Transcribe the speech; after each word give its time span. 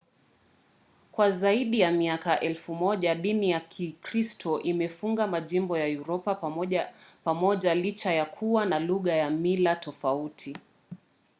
kwa 1.11 1.31
zaidi 1.31 1.79
ya 1.79 1.91
miaka 1.91 2.39
elfu 2.39 2.75
moja 2.75 3.15
dini 3.15 3.49
ya 3.51 3.59
kikristo 3.59 4.59
imefunga 4.61 5.27
majimbo 5.27 5.77
ya 5.77 5.99
uropa 5.99 6.35
pamoja 7.23 7.75
licha 7.75 8.13
ya 8.13 8.25
kuwa 8.25 8.65
na 8.65 8.79
lugha 8.79 9.15
na 9.17 9.29
mila 9.29 9.75
tofauti. 9.75 10.57
i 10.93 10.97